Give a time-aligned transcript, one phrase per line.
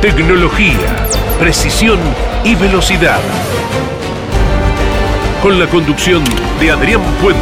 [0.00, 1.08] Tecnología,
[1.40, 1.98] precisión
[2.44, 3.18] y velocidad.
[5.42, 6.22] Con la conducción
[6.60, 7.40] de Adrián Puente.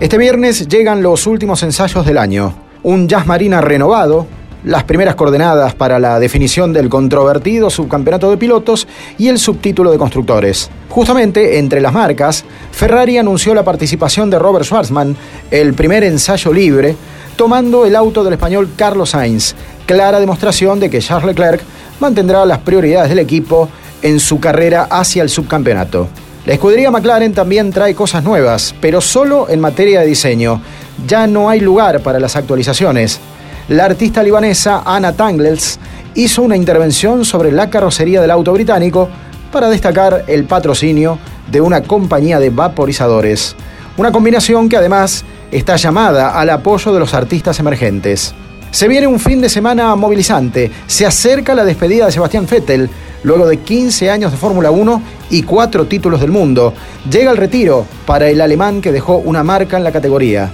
[0.00, 2.52] Este viernes llegan los últimos ensayos del año.
[2.82, 4.26] Un Jazz Marina renovado,
[4.64, 8.86] las primeras coordenadas para la definición del controvertido subcampeonato de pilotos
[9.18, 10.70] y el subtítulo de constructores.
[10.88, 15.16] Justamente entre las marcas, Ferrari anunció la participación de Robert Schwarzman,
[15.50, 16.96] el primer ensayo libre,
[17.36, 19.54] tomando el auto del español Carlos Sainz,
[19.86, 21.62] clara demostración de que Charles Leclerc
[22.00, 23.68] mantendrá las prioridades del equipo
[24.02, 26.08] en su carrera hacia el subcampeonato.
[26.46, 30.62] La escudería McLaren también trae cosas nuevas, pero solo en materia de diseño.
[31.06, 33.20] Ya no hay lugar para las actualizaciones.
[33.70, 35.78] La artista libanesa Anna Tangles
[36.16, 39.08] hizo una intervención sobre la carrocería del auto británico
[39.52, 43.54] para destacar el patrocinio de una compañía de vaporizadores.
[43.96, 48.34] Una combinación que además está llamada al apoyo de los artistas emergentes.
[48.72, 50.72] Se viene un fin de semana movilizante.
[50.88, 52.90] Se acerca la despedida de Sebastián Vettel
[53.22, 56.74] luego de 15 años de Fórmula 1 y 4 títulos del mundo.
[57.08, 60.52] Llega el retiro para el alemán que dejó una marca en la categoría.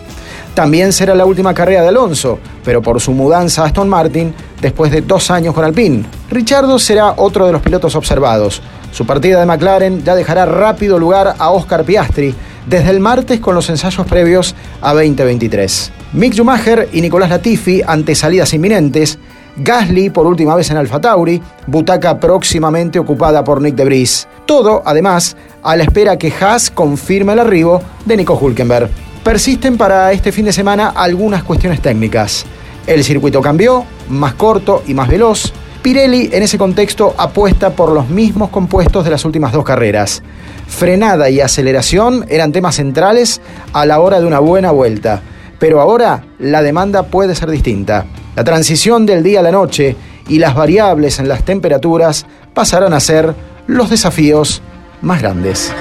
[0.57, 4.91] También será la última carrera de Alonso, pero por su mudanza a Aston Martin después
[4.91, 6.07] de dos años con Alpine.
[6.31, 8.63] Richardo será otro de los pilotos observados.
[8.91, 12.35] Su partida de McLaren ya dejará rápido lugar a Oscar Piastri
[12.67, 15.93] desde el martes con los ensayos previos a 2023.
[16.15, 19.19] Mick Schumacher y Nicolás Latifi ante salidas inminentes.
[19.59, 24.09] Gasly por última vez en Alfa Tauri, butaca próximamente ocupada por Nick de
[24.47, 28.89] Todo, además, a la espera que Haas confirme el arribo de Nico Hulkenberg.
[29.27, 32.47] Persisten para este fin de semana algunas cuestiones técnicas.
[32.87, 35.53] El circuito cambió, más corto y más veloz.
[35.83, 40.23] Pirelli en ese contexto apuesta por los mismos compuestos de las últimas dos carreras.
[40.69, 43.41] Frenada y aceleración eran temas centrales
[43.73, 45.23] a la hora de una buena vuelta,
[45.59, 48.07] pero ahora la demanda puede ser distinta.
[48.37, 49.97] La transición del día a la noche
[50.29, 53.35] y las variables en las temperaturas pasarán a ser
[53.67, 54.63] los desafíos
[55.03, 55.73] más grandes.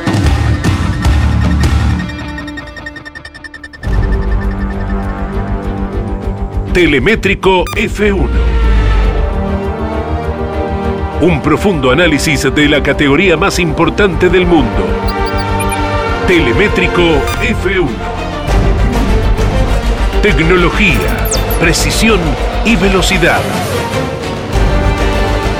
[6.75, 8.28] Telemétrico F1.
[11.22, 14.85] Un profundo análisis de la categoría más importante del mundo.
[16.28, 17.02] Telemétrico
[17.41, 17.88] F1.
[20.22, 21.30] Tecnología,
[21.62, 22.19] precisión
[22.66, 23.40] y velocidad.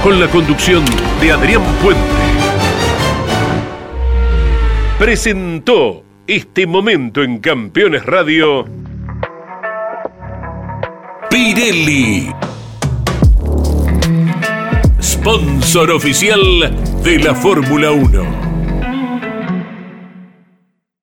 [0.04, 0.84] Con la conducción
[1.22, 2.04] de Adrián Puente.
[5.00, 8.75] Presentó este momento en Campeones Radio.
[11.36, 12.34] Pirelli.
[15.02, 16.40] Sponsor oficial
[17.04, 18.45] de la Fórmula 1.